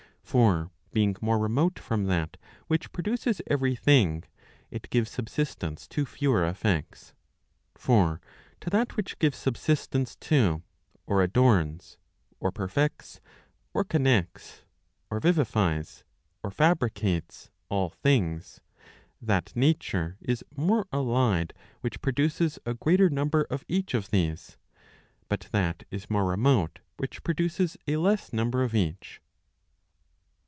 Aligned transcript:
For 0.23 0.71
being 0.93 1.17
more 1.19 1.37
remote 1.37 1.77
from 1.77 2.05
that 2.05 2.37
which 2.67 2.93
produces 2.93 3.41
every 3.47 3.75
thing, 3.75 4.23
it 4.69 4.89
gives 4.89 5.11
subsistence 5.11 5.89
to 5.89 6.05
fewer 6.05 6.47
effects. 6.47 7.13
For 7.75 8.21
to 8.61 8.69
that 8.69 8.95
which 8.95 9.19
gives 9.19 9.37
subsistence 9.37 10.15
to, 10.15 10.63
or 11.05 11.21
adorns, 11.21 11.97
or 12.39 12.49
perfects, 12.49 13.19
or 13.73 13.83
connects, 13.83 14.63
or 15.09 15.19
vivifies, 15.19 16.05
or 16.41 16.49
fabricates, 16.49 17.51
all 17.67 17.89
things, 17.89 18.61
that 19.21 19.53
nature 19.53 20.15
is 20.21 20.45
more 20.55 20.87
allied 20.93 21.53
which 21.81 21.99
produces 22.01 22.57
a 22.65 22.73
greater 22.73 23.09
number 23.09 23.41
of 23.49 23.65
each 23.67 23.93
of 23.93 24.11
these; 24.11 24.55
but 25.27 25.49
that 25.51 25.83
is 25.91 26.09
more 26.09 26.23
remote 26.23 26.79
which 26.95 27.21
produces 27.21 27.75
a 27.85 27.97
less 27.97 28.31
number 28.31 28.63
of 28.63 28.73
each. 28.73 29.19